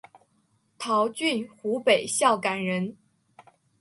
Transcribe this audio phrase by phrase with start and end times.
[0.79, 2.97] 陶峻湖北孝感人。